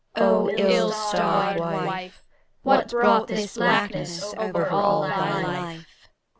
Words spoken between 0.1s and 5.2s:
O ill starred Wife, What brought this blackness over all